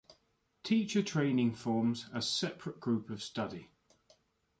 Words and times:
Teacher 0.63 1.03
training 1.03 1.53
forms 1.53 2.09
a 2.11 2.23
separate 2.23 2.79
group 2.79 3.11
of 3.11 3.21
study. 3.21 3.69